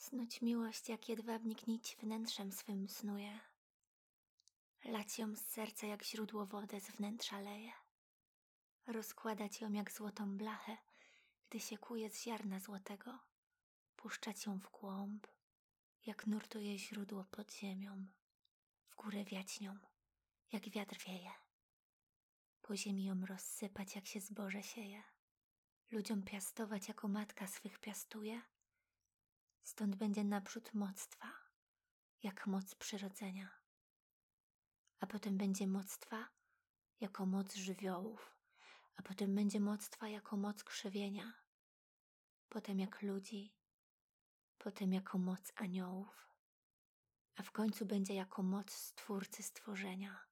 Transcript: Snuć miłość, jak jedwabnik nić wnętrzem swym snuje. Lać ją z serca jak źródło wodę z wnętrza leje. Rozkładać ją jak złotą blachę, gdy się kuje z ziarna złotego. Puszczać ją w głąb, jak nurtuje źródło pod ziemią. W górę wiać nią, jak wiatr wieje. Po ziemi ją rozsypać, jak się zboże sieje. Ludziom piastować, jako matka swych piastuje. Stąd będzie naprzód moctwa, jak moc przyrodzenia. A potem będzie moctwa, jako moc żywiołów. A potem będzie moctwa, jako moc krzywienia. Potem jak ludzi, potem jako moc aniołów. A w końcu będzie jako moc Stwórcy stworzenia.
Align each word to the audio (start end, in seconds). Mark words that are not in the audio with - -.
Snuć 0.00 0.42
miłość, 0.42 0.88
jak 0.88 1.08
jedwabnik 1.08 1.66
nić 1.66 1.96
wnętrzem 2.00 2.52
swym 2.52 2.88
snuje. 2.88 3.40
Lać 4.84 5.18
ją 5.18 5.36
z 5.36 5.40
serca 5.40 5.86
jak 5.86 6.04
źródło 6.04 6.46
wodę 6.46 6.80
z 6.80 6.90
wnętrza 6.90 7.40
leje. 7.40 7.72
Rozkładać 8.86 9.60
ją 9.60 9.72
jak 9.72 9.92
złotą 9.92 10.36
blachę, 10.36 10.76
gdy 11.48 11.60
się 11.60 11.78
kuje 11.78 12.10
z 12.10 12.22
ziarna 12.22 12.60
złotego. 12.60 13.18
Puszczać 13.96 14.46
ją 14.46 14.58
w 14.58 14.70
głąb, 14.70 15.26
jak 16.06 16.26
nurtuje 16.26 16.78
źródło 16.78 17.24
pod 17.24 17.52
ziemią. 17.52 18.06
W 18.88 18.96
górę 18.96 19.24
wiać 19.24 19.60
nią, 19.60 19.78
jak 20.52 20.68
wiatr 20.68 20.96
wieje. 21.06 21.30
Po 22.62 22.76
ziemi 22.76 23.04
ją 23.04 23.26
rozsypać, 23.26 23.96
jak 23.96 24.06
się 24.06 24.20
zboże 24.20 24.62
sieje. 24.62 25.02
Ludziom 25.90 26.22
piastować, 26.22 26.88
jako 26.88 27.08
matka 27.08 27.46
swych 27.46 27.78
piastuje. 27.78 28.42
Stąd 29.70 29.96
będzie 29.96 30.24
naprzód 30.24 30.74
moctwa, 30.74 31.32
jak 32.22 32.46
moc 32.46 32.74
przyrodzenia. 32.74 33.50
A 35.00 35.06
potem 35.06 35.38
będzie 35.38 35.66
moctwa, 35.66 36.28
jako 37.00 37.26
moc 37.26 37.54
żywiołów. 37.54 38.36
A 38.96 39.02
potem 39.02 39.34
będzie 39.34 39.60
moctwa, 39.60 40.08
jako 40.08 40.36
moc 40.36 40.64
krzywienia. 40.64 41.32
Potem 42.48 42.78
jak 42.78 43.02
ludzi, 43.02 43.54
potem 44.58 44.92
jako 44.92 45.18
moc 45.18 45.52
aniołów. 45.56 46.28
A 47.36 47.42
w 47.42 47.52
końcu 47.52 47.86
będzie 47.86 48.14
jako 48.14 48.42
moc 48.42 48.72
Stwórcy 48.72 49.42
stworzenia. 49.42 50.29